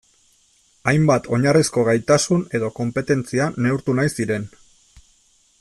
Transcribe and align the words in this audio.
Hainbat 0.91 1.29
oinarrizko 1.37 1.83
gaitasun 1.89 2.43
edo 2.61 2.73
konpetentzia 2.81 3.53
neurtu 3.67 3.99
nahi 4.01 4.15
ziren. 4.21 4.53